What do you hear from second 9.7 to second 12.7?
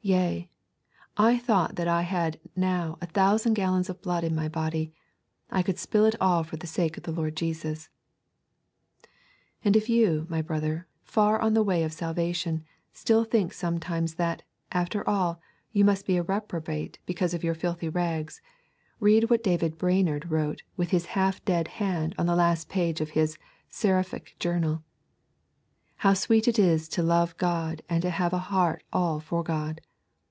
if you, my brother, far on in the way of Salvation,